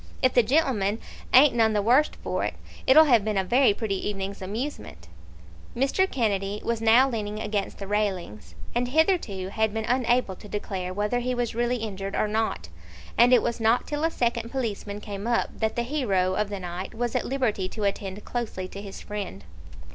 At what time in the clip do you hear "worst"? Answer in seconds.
1.83-2.15